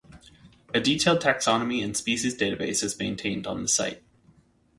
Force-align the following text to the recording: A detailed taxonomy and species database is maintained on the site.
A 0.73 0.79
detailed 0.79 1.21
taxonomy 1.21 1.83
and 1.83 1.95
species 1.95 2.35
database 2.35 2.83
is 2.83 2.97
maintained 2.97 3.45
on 3.45 3.61
the 3.61 3.67
site. 3.67 4.01